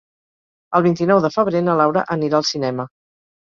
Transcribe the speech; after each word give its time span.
El 0.79 0.83
vint-i-nou 0.85 1.21
de 1.25 1.31
febrer 1.35 1.61
na 1.67 1.75
Laura 1.83 2.05
anirà 2.17 2.41
al 2.41 2.49
cinema. 2.55 2.89